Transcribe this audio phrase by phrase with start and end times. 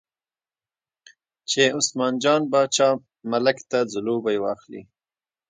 [1.49, 2.89] چې عثمان جان باچا
[3.31, 4.81] ملک ته ځلوبۍ واخلي.